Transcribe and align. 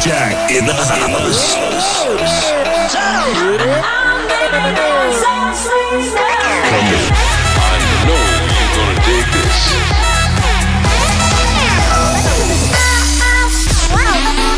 Afrojack 0.00 0.56
in 0.56 0.64
the 0.64 0.72
house. 0.72 1.54
I 7.60 7.76
know 8.06 8.16
you're 8.48 8.72
gonna 8.80 8.96
dig 9.04 9.26
this. 9.36 9.58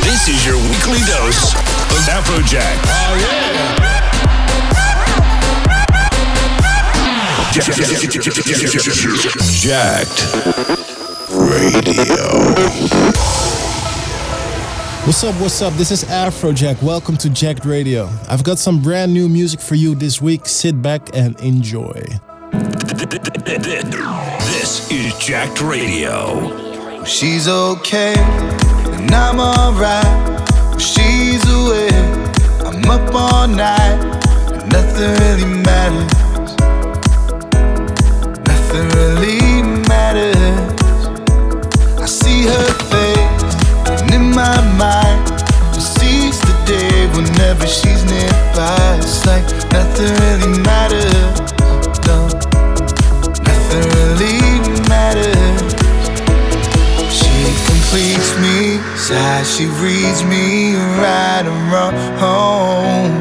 This 0.04 0.22
is 0.28 0.46
your 0.46 0.58
weekly 0.70 1.02
dose 1.10 1.54
of 1.90 2.06
Afrojack. 2.06 2.78
Oh, 2.86 3.16
yeah. 3.18 3.82
Jacked 9.60 10.20
Radio. 11.28 12.22
What's 15.04 15.24
up, 15.24 15.34
what's 15.40 15.60
up? 15.60 15.72
This 15.72 15.90
is 15.90 16.04
Afrojack. 16.04 16.80
Welcome 16.80 17.16
to 17.16 17.28
Jacked 17.28 17.64
Radio. 17.64 18.08
I've 18.28 18.44
got 18.44 18.60
some 18.60 18.80
brand 18.80 19.12
new 19.12 19.28
music 19.28 19.60
for 19.60 19.74
you 19.74 19.96
this 19.96 20.22
week. 20.22 20.46
Sit 20.46 20.80
back 20.80 21.08
and 21.12 21.34
enjoy. 21.40 22.04
This 22.52 23.02
is 24.92 25.12
Jacked 25.18 25.60
Radio. 25.60 27.02
She's 27.04 27.48
okay, 27.48 28.14
and 28.16 29.10
I'm 29.10 29.40
alright. 29.40 30.48
She's 30.80 31.42
away, 31.50 31.88
I'm 32.64 32.88
up 32.88 33.12
all 33.12 33.48
night, 33.48 33.98
nothing 34.70 35.10
really 35.24 35.46
matters. 35.62 36.12
Nothing 38.46 38.88
really 38.90 39.62
matters. 39.88 40.36
I 42.00 42.06
see 42.06 42.44
her 42.44 42.72
face, 42.84 42.84
and 42.84 42.84
in 42.84 42.91
my 44.42 44.58
mind, 44.84 45.22
seize 45.80 46.40
the 46.40 46.56
day 46.66 47.06
whenever 47.14 47.66
she's 47.66 48.02
nearby. 48.12 48.98
It's 48.98 49.24
like 49.30 49.46
nothing 49.76 50.12
really 50.22 50.52
matters. 50.70 51.38
No, 52.08 52.18
nothing 53.48 53.84
really 53.98 54.38
matters. 54.94 55.70
She 57.18 57.36
completes 57.70 58.30
me, 58.44 58.58
sad 59.08 59.42
she 59.46 59.66
reads 59.84 60.20
me 60.32 60.74
right 61.02 61.44
and 61.52 61.62
wrong. 61.72 63.14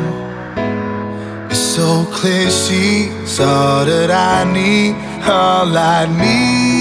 It's 1.52 1.66
so 1.78 1.90
clear 2.18 2.50
she's 2.50 3.40
all 3.40 3.86
that 3.86 4.10
I 4.10 4.38
need, 4.58 4.94
all 5.30 5.78
I 5.78 6.00
need. 6.22 6.72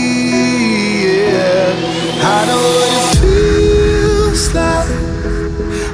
Yeah. 1.35 2.35
I 2.37 2.39
know 2.49 2.63
what 2.77 3.25
it 3.25 3.30
like. 4.55 4.89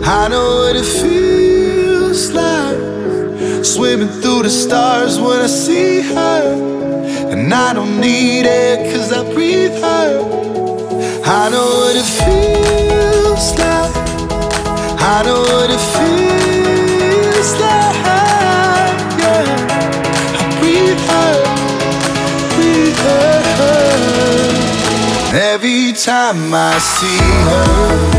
I 0.02 0.28
know 0.28 0.60
what 0.60 0.76
it 0.76 0.84
feels 0.84 2.32
like. 2.32 3.64
Swimming 3.64 4.08
through 4.20 4.42
the 4.44 4.50
stars 4.50 5.18
when 5.18 5.40
I 5.40 5.46
see 5.46 6.00
her. 6.00 6.74
And 7.30 7.52
I 7.52 7.72
don't 7.72 8.00
need 8.00 8.46
it 8.46 8.92
cause 8.92 9.12
I 9.12 9.22
breathe 9.34 9.74
her. 9.80 10.20
I 11.24 11.48
know 11.50 11.68
what 11.80 11.96
it 11.96 12.08
feels 12.22 13.52
like. 13.58 13.94
I 14.98 15.22
know 15.24 15.40
what 15.40 15.70
it 15.70 15.84
feels 15.96 17.50
like. 17.64 17.96
Yeah, 19.20 19.44
I 20.40 20.42
breathe 20.60 21.02
her, 21.10 21.34
breathe 22.54 23.00
her. 23.06 23.32
Every 25.52 25.92
time 25.92 26.54
I 26.54 26.78
see 26.78 27.18
her. 27.48 28.15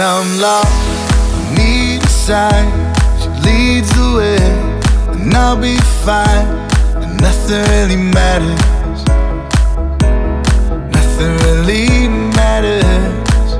When 0.00 0.08
I'm 0.08 0.40
lost, 0.40 0.72
I 1.36 1.54
need 1.58 2.02
a 2.02 2.08
sign. 2.08 2.68
She 3.20 3.28
leads 3.44 3.90
the 3.92 4.16
way, 4.16 4.40
and 5.12 5.34
I'll 5.34 5.60
be 5.60 5.76
fine. 6.06 6.48
And 7.02 7.20
nothing 7.20 7.60
really 7.68 7.96
matters. 7.96 9.04
Nothing 10.96 11.32
really 11.44 12.08
matters. 12.32 13.50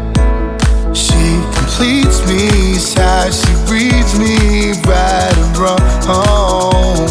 She 0.97 1.43
completes 1.59 2.27
me, 2.27 2.49
sad. 2.79 3.35
She 3.35 3.53
breathes 3.69 4.19
me 4.19 4.73
right 4.89 5.37
and 5.37 5.59
wrong. 5.59 7.05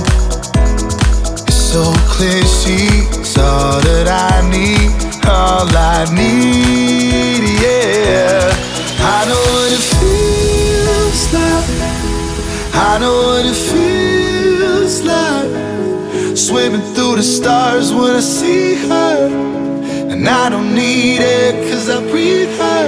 It's 1.45 1.55
so 1.55 1.83
clear 2.09 2.41
she's 2.41 3.37
all 3.37 3.79
that 3.79 4.07
I 4.09 4.41
need, 4.49 4.89
all 5.27 5.69
I 5.69 6.05
need, 6.15 7.61
yeah. 7.61 8.68
I 9.01 9.25
know 9.29 9.43
what 9.53 9.71
it 9.77 9.85
feels 9.99 11.33
like. 11.33 11.69
I 12.73 12.97
know 12.99 13.17
what 13.27 13.45
it 13.45 13.59
feels 13.71 15.01
like. 15.01 16.37
Swimming 16.37 16.81
through 16.93 17.15
the 17.17 17.23
stars 17.23 17.93
when 17.93 18.15
I 18.15 18.19
see 18.19 18.75
her. 18.87 19.27
And 20.11 20.27
I 20.27 20.49
don't 20.49 20.73
need 20.73 21.19
it 21.21 21.71
cause 21.71 21.89
I 21.89 22.01
breathe 22.11 22.49
her. 22.57 22.87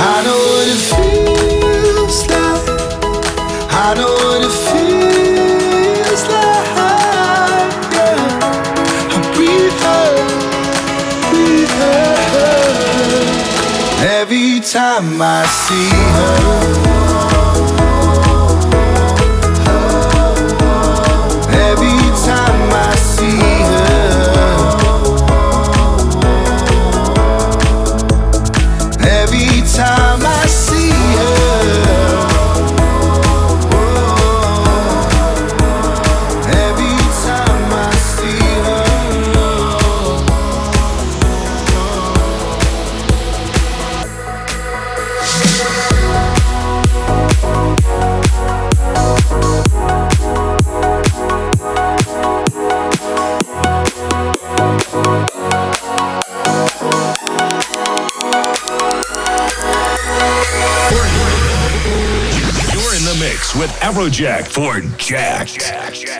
I 0.00 0.16
know 0.24 0.40
what 0.52 0.66
it 0.74 0.82
feels 0.94 2.18
like. 2.34 2.64
I 3.70 3.94
know 3.94 4.12
what 4.12 4.42
it 4.42 4.56
feels 4.70 5.27
Every 14.20 14.58
time 14.58 15.22
I 15.22 15.46
see 15.46 16.74
her. 16.74 16.77
Afrojack 64.18 64.48
for 64.48 64.80
Jack. 64.98 65.48
I 66.10 66.17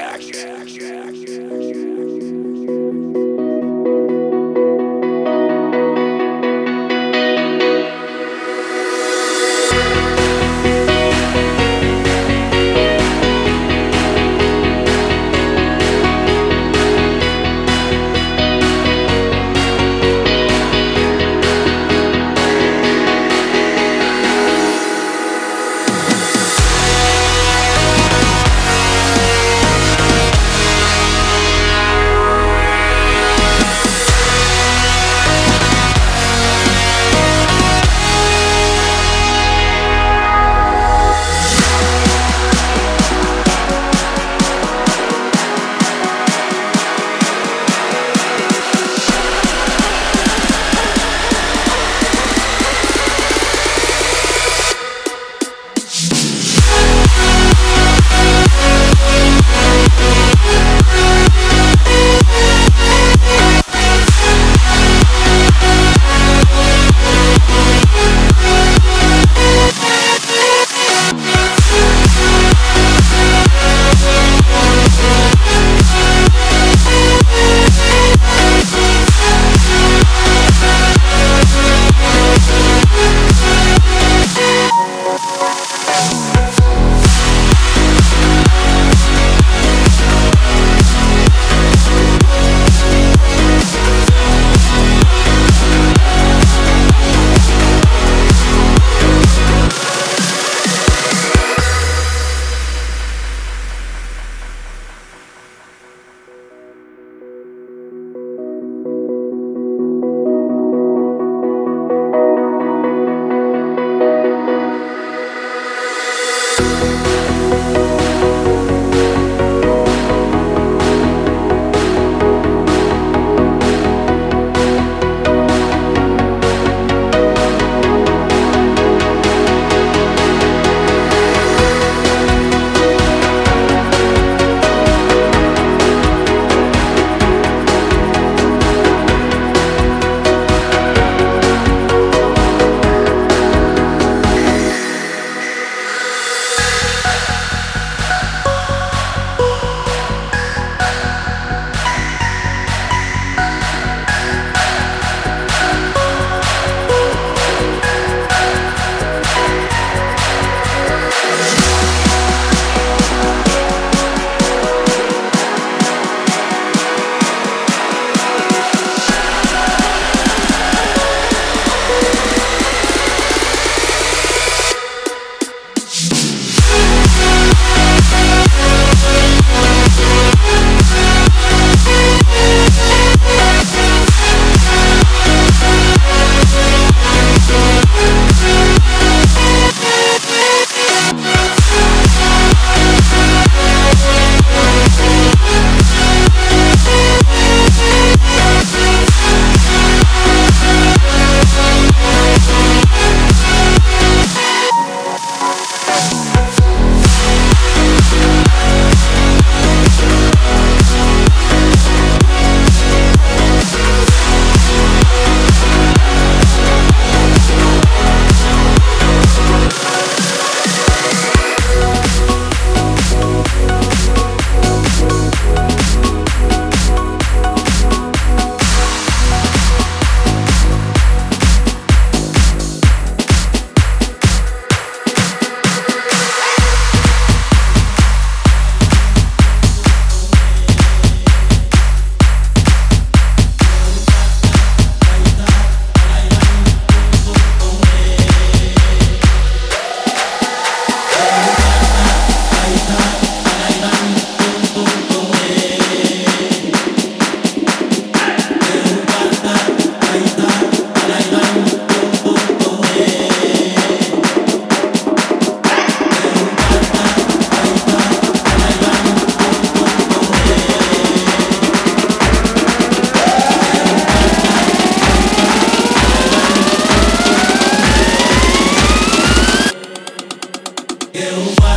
Eu 281.20 281.67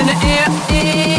and 0.00 1.13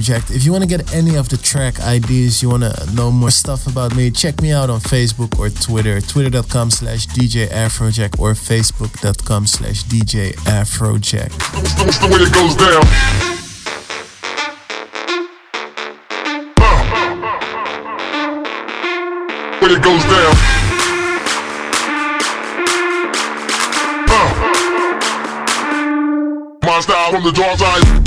Jacked. 0.00 0.30
If 0.30 0.44
you 0.44 0.52
want 0.52 0.62
to 0.62 0.68
get 0.68 0.94
any 0.94 1.16
of 1.16 1.28
the 1.28 1.36
track 1.36 1.80
ideas, 1.80 2.42
you 2.42 2.48
want 2.48 2.62
to 2.62 2.94
know 2.94 3.10
more 3.10 3.30
stuff 3.30 3.66
about 3.66 3.94
me, 3.94 4.10
check 4.10 4.40
me 4.40 4.52
out 4.52 4.70
on 4.70 4.80
Facebook 4.80 5.38
or 5.38 5.50
Twitter, 5.50 6.00
twitter.com 6.00 6.70
slash 6.70 7.06
DJ 7.08 7.48
Afrojack 7.48 8.18
or 8.18 8.32
facebook.com 8.32 9.46
slash 9.46 9.84
DJ 9.84 10.32
Afrojack. 10.46 11.30
That's 11.76 11.98
the 11.98 12.06
way 12.06 12.20
it 12.20 12.32
goes 12.32 12.56
down. 12.56 12.82
When 19.60 19.70
it 19.70 19.82
goes 19.82 20.02
down. 20.04 20.34
Uh. 24.08 24.28
My 26.64 26.80
style 26.80 27.12
from 27.12 27.24
the 27.24 27.32
dark 27.32 27.58
side. 27.58 28.01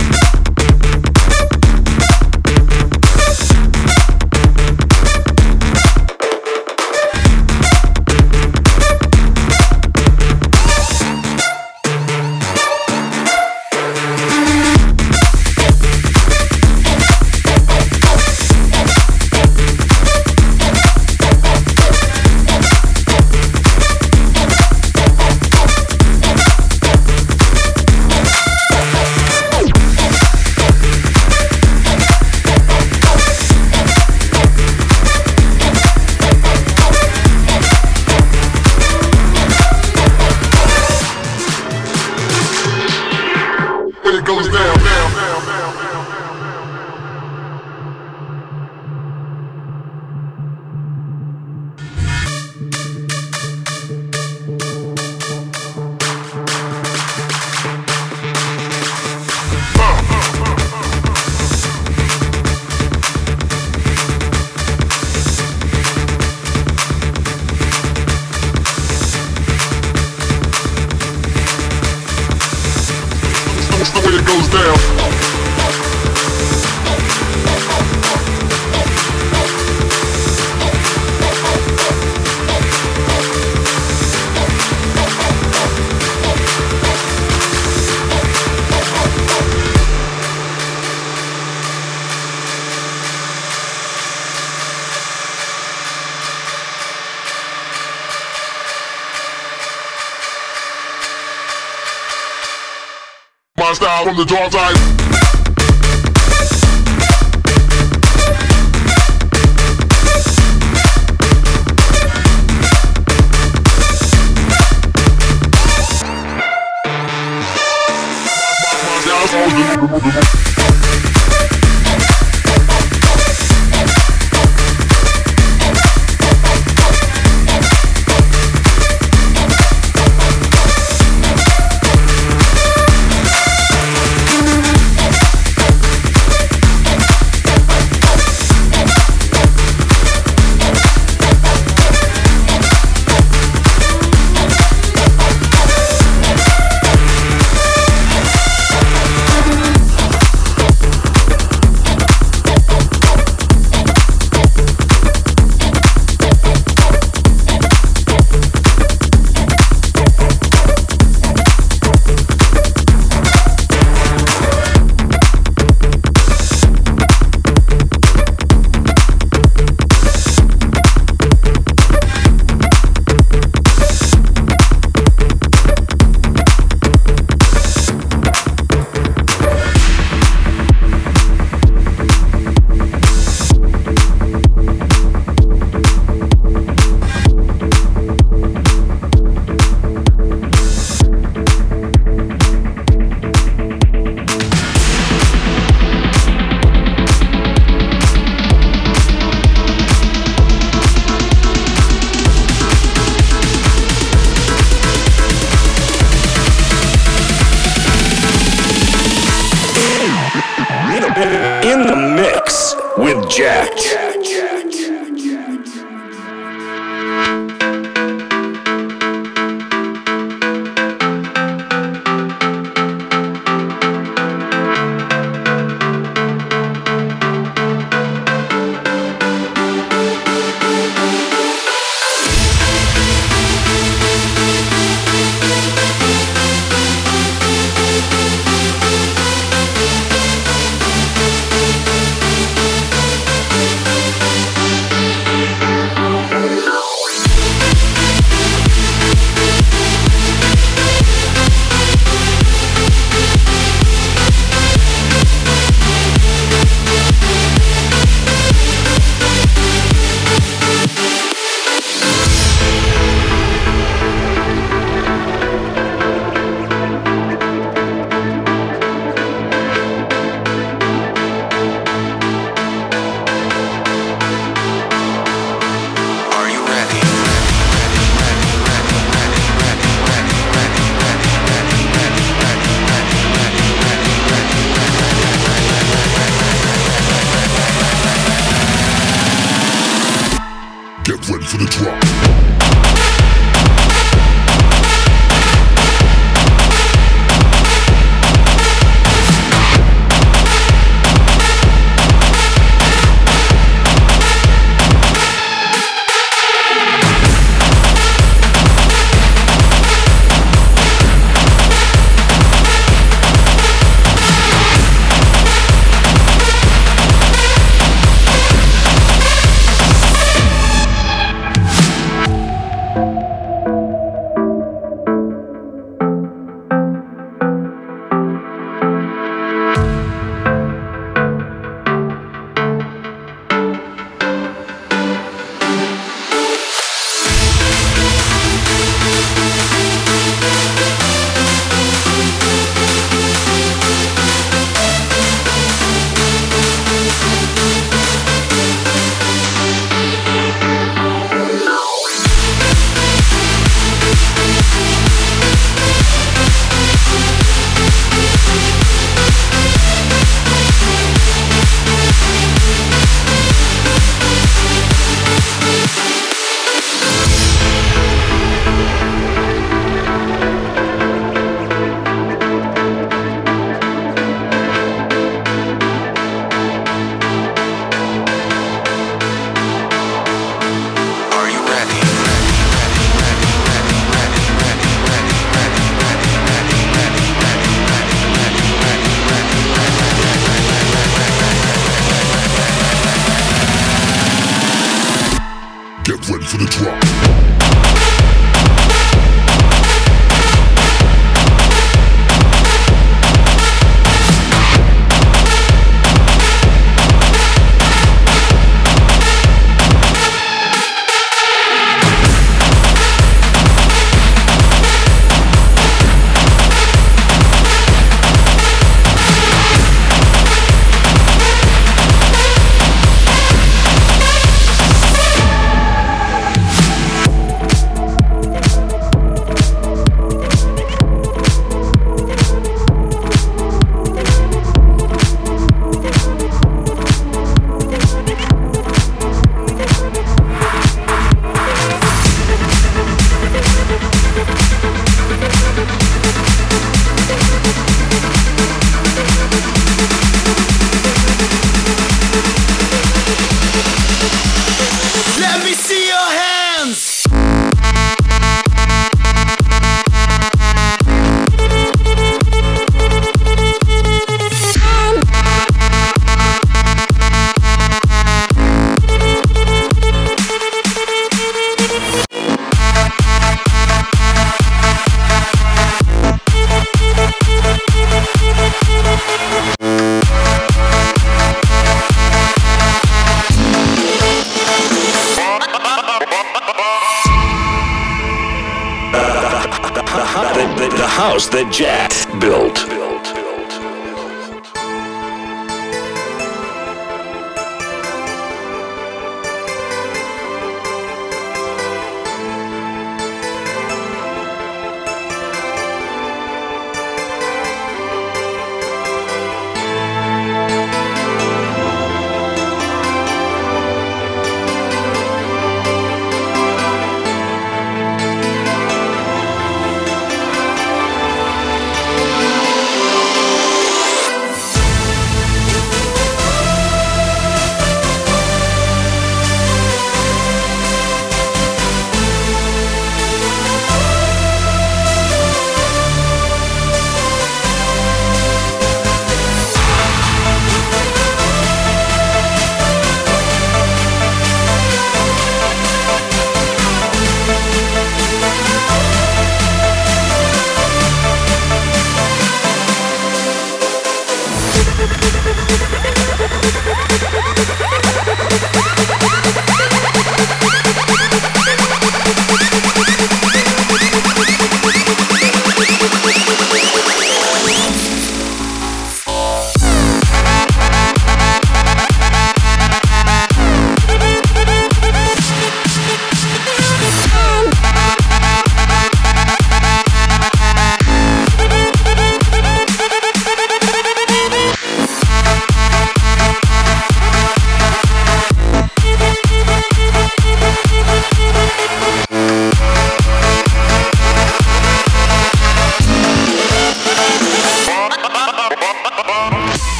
The 104.16 104.24
dark 104.24 104.52
side. 104.52 104.95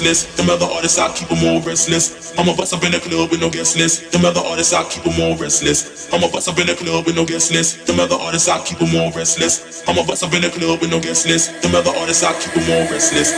restless. 0.00 0.36
Them 0.36 0.50
other 0.50 0.66
artists, 0.66 0.98
I 0.98 1.12
keep 1.12 1.28
them 1.28 1.44
all 1.44 1.60
restless. 1.60 2.32
I'ma 2.38 2.54
bust 2.56 2.72
up 2.72 2.82
in 2.84 2.92
the 2.92 3.00
club 3.00 3.30
with 3.30 3.40
no 3.40 3.50
guest 3.50 3.76
list. 3.76 4.12
Them 4.12 4.24
other 4.24 4.40
artists, 4.40 4.72
I 4.72 4.82
keep 4.84 5.04
them 5.04 5.20
all 5.20 5.36
restless. 5.36 6.08
I'ma 6.12 6.28
bust 6.28 6.48
up 6.48 6.58
in 6.58 6.66
the 6.66 6.74
club 6.74 7.06
with 7.06 7.16
no 7.16 7.24
guest 7.26 7.52
list. 7.52 7.86
Them 7.86 8.00
other 8.00 8.16
artists, 8.16 8.48
I 8.48 8.64
keep 8.64 8.78
them 8.78 8.94
all 8.96 9.12
restless. 9.12 9.82
I'ma 9.86 10.04
bust 10.06 10.24
up 10.24 10.32
in 10.32 10.42
the 10.42 10.48
club 10.50 10.80
with 10.80 10.90
no 10.90 11.00
guest 11.00 11.26
list. 11.26 11.62
Them 11.62 11.74
other 11.74 11.90
artists, 11.90 12.22
I 12.22 12.32
keep 12.40 12.54
them 12.54 12.70
all 12.70 12.88
restless. 12.90 13.32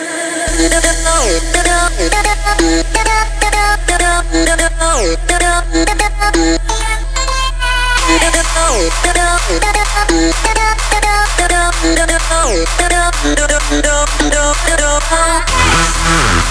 Yes. 16.04 16.42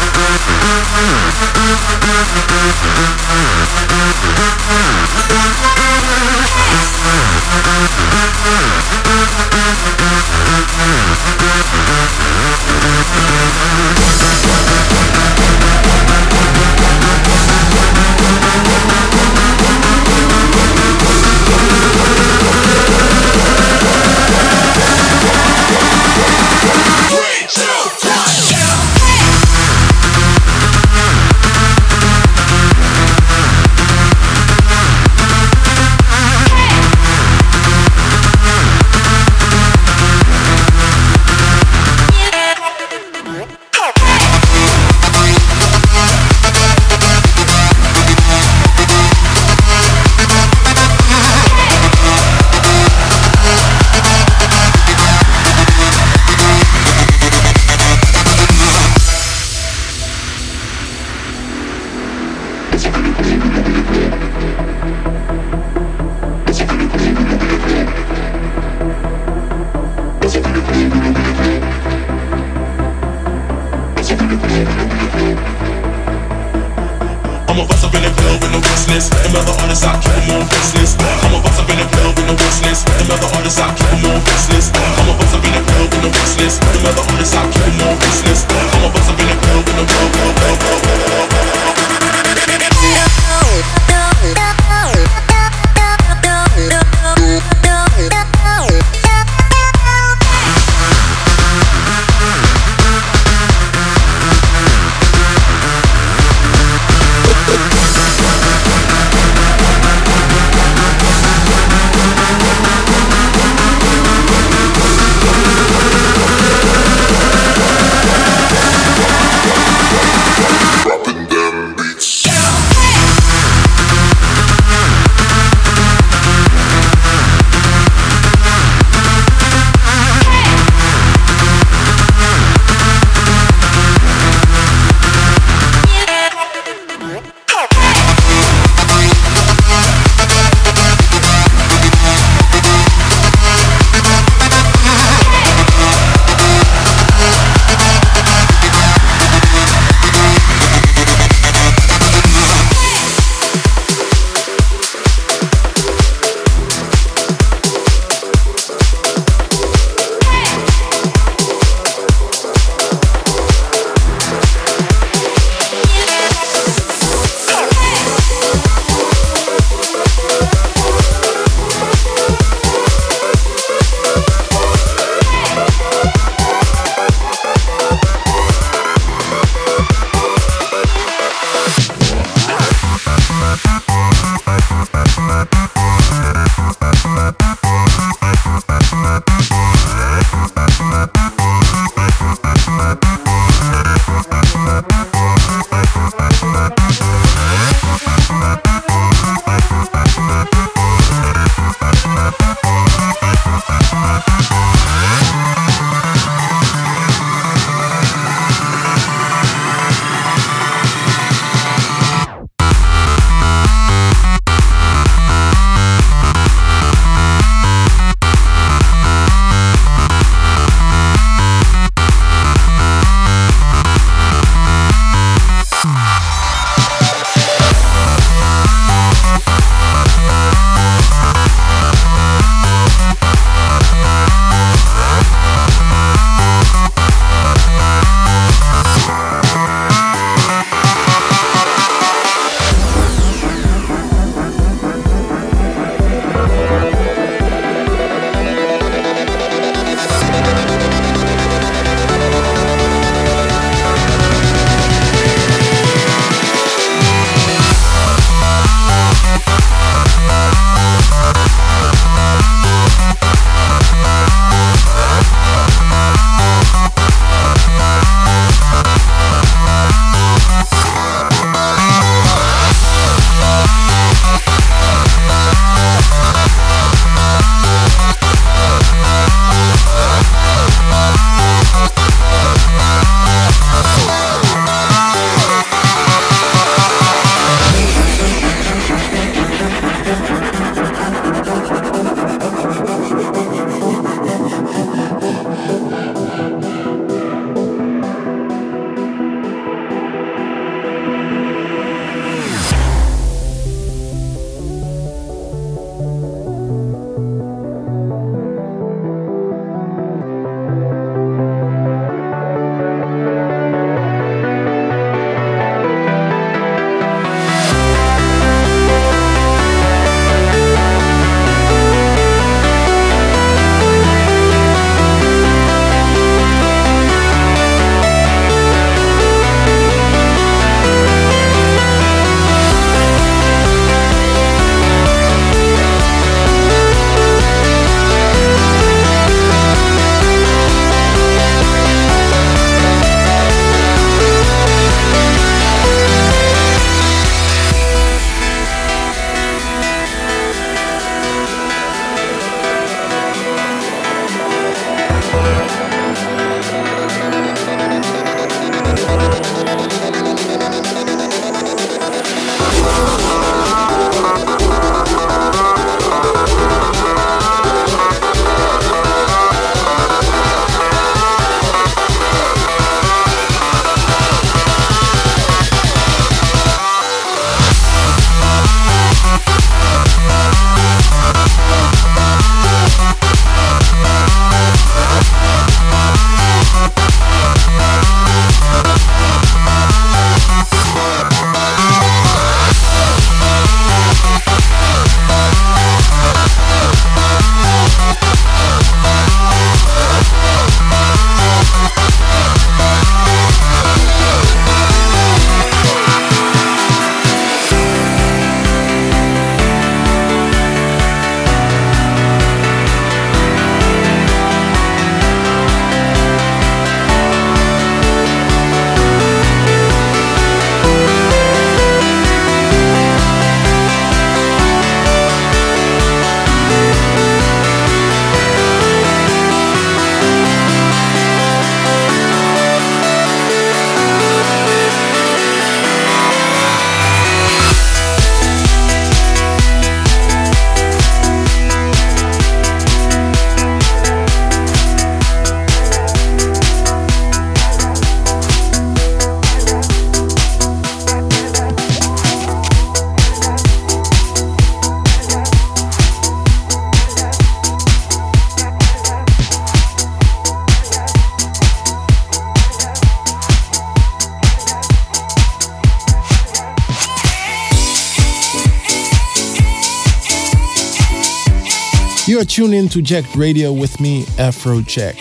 Are 472.62 472.68
tuned 472.68 472.74
in 472.74 472.90
to 472.90 473.02
Jacked 473.02 473.36
Radio 473.36 473.74
with 473.74 474.00
me, 474.00 474.24
Afrojack. 474.38 475.16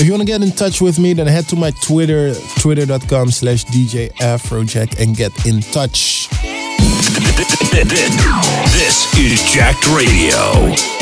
If 0.00 0.06
you 0.06 0.12
want 0.12 0.22
to 0.22 0.26
get 0.26 0.42
in 0.42 0.50
touch 0.50 0.80
with 0.80 0.98
me, 0.98 1.12
then 1.12 1.26
head 1.26 1.46
to 1.48 1.56
my 1.56 1.70
Twitter, 1.70 2.34
twitter.com 2.60 3.30
slash 3.30 3.64
DJ 3.64 4.12
Afrojack 4.14 5.00
and 5.00 5.16
get 5.16 5.32
in 5.46 5.60
touch. 5.60 6.28
This 8.72 9.18
is 9.18 9.42
Jacked 9.52 9.86
Radio. 9.88 10.97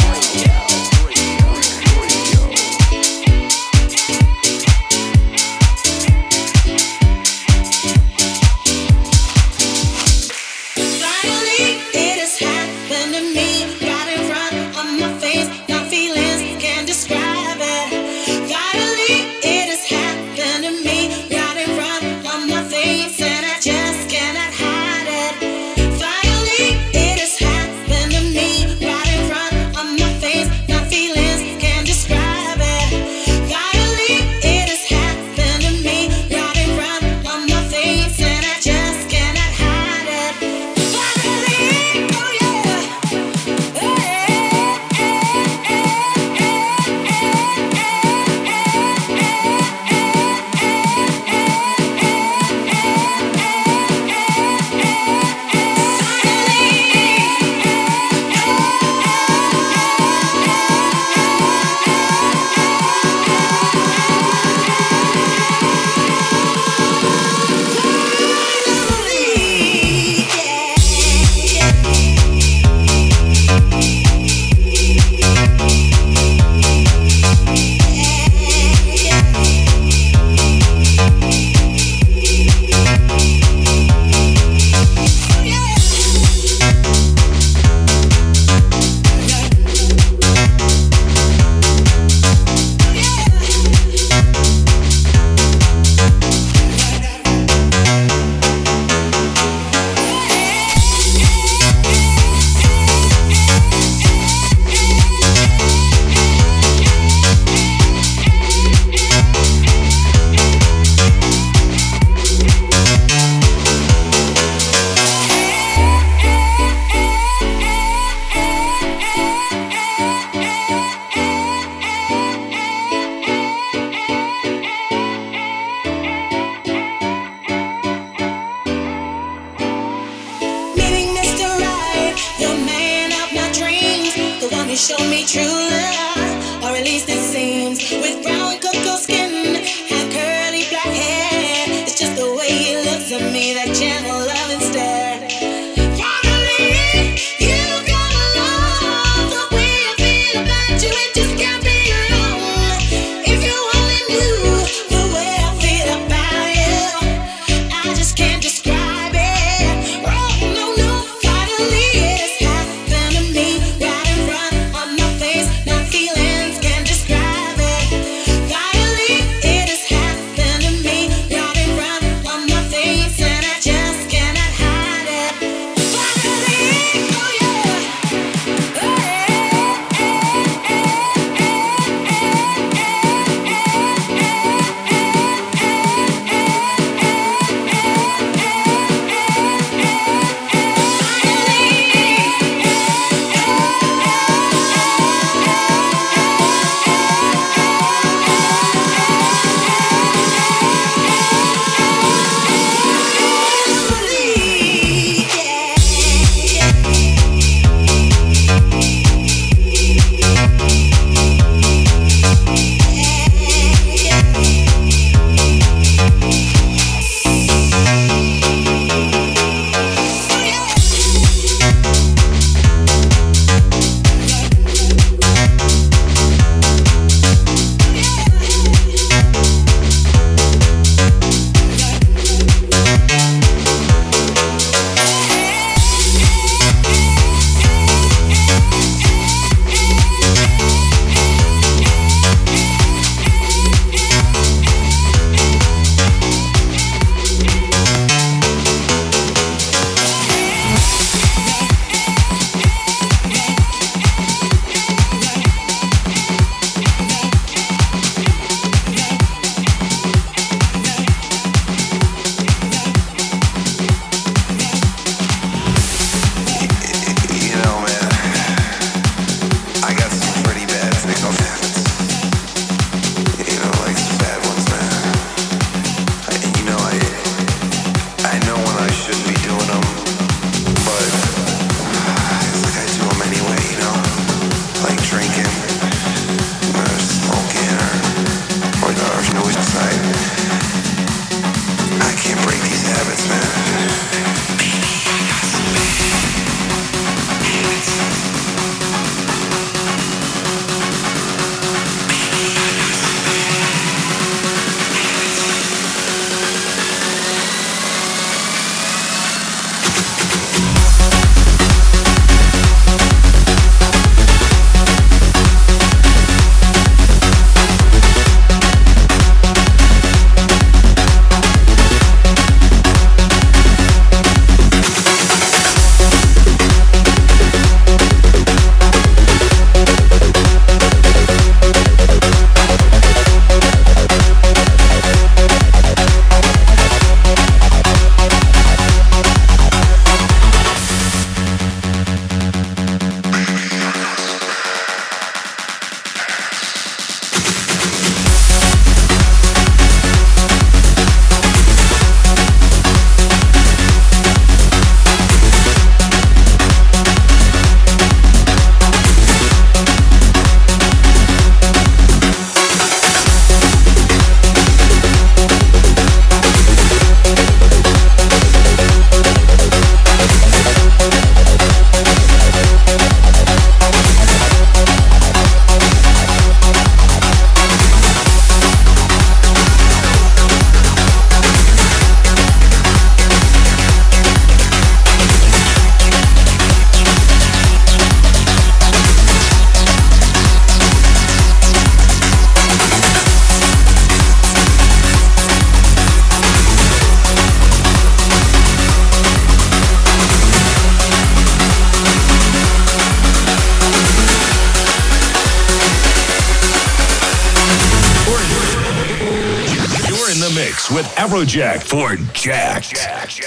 project 411.37 411.82
for 411.82 412.16
Jack. 412.32 412.82
Jack. 412.84 413.45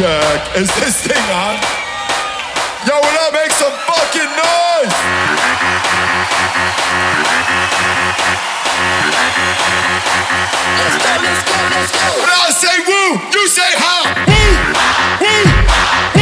check. 0.00 0.56
Is 0.56 0.68
this 0.80 1.02
thing 1.04 1.26
on? 1.28 1.60
Yo, 2.88 2.96
will 2.96 3.18
I 3.20 3.28
make 3.36 3.52
some 3.52 3.74
fucking 3.84 4.32
noise? 4.32 4.96
Let's 10.80 10.96
go, 11.04 11.12
let's 11.20 11.42
go, 11.44 11.56
let's 11.74 11.92
go. 11.92 12.06
When 12.16 12.30
I 12.32 12.50
say 12.50 12.76
woo, 12.88 13.10
you 13.34 13.44
say 13.46 13.72
ha. 13.76 13.96
Woo, 14.26 14.56
woo, 15.20 16.14
woo. 16.14 16.19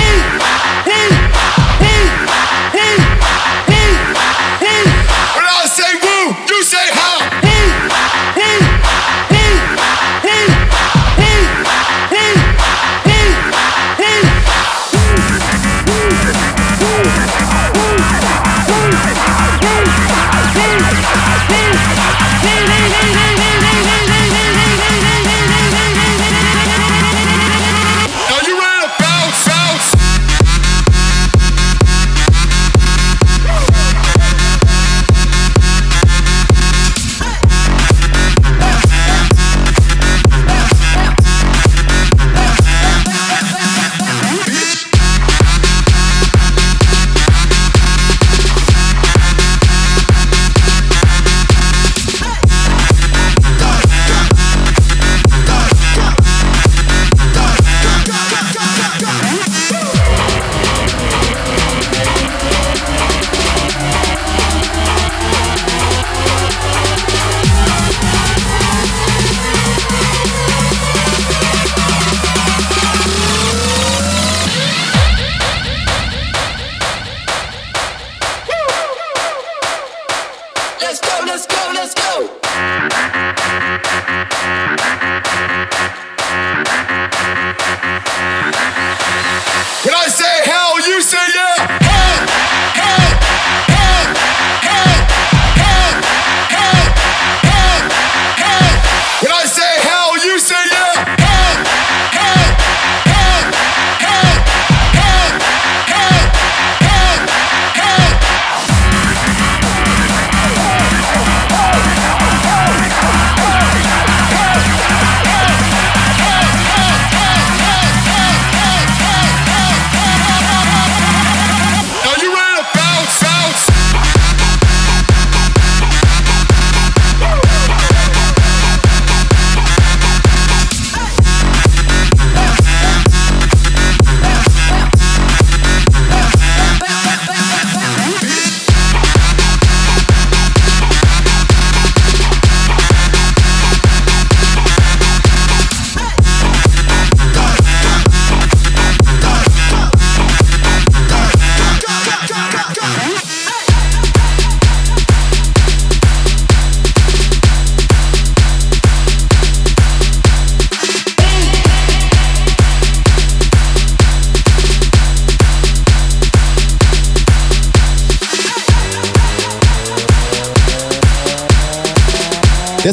Yeah. 84.49 84.78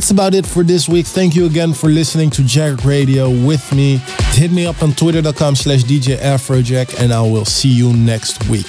That's 0.06 0.12
about 0.12 0.36
it 0.36 0.46
for 0.46 0.62
this 0.62 0.88
week. 0.88 1.08
Thank 1.08 1.36
you 1.36 1.48
again 1.48 1.74
for 1.74 1.90
listening 1.90 2.30
to 2.30 2.44
Jacked 2.44 2.86
Radio 2.86 3.28
with 3.28 3.74
me. 3.74 3.98
Hit 4.34 4.52
me 4.52 4.68
up 4.68 4.84
on 4.84 4.94
twitter.com 4.94 5.56
slash 5.56 5.82
DJ 5.82 6.16
Afrojack 6.18 7.02
and 7.02 7.12
I 7.12 7.22
will 7.24 7.44
see 7.44 7.70
you 7.70 7.92
next 7.92 8.48
week. 8.48 8.68